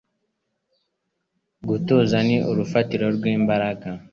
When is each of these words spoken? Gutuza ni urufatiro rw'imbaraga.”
Gutuza 1.67 2.17
ni 2.27 2.37
urufatiro 2.51 3.05
rw'imbaraga.” 3.15 3.89